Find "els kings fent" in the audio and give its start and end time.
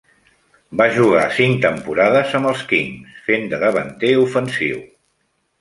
2.53-3.47